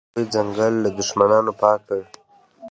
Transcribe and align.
هغوی 0.09 0.23
ځنګل 0.33 0.73
له 0.83 0.89
دښمنانو 0.97 1.51
پاک 1.61 1.79
کړ. 1.87 2.01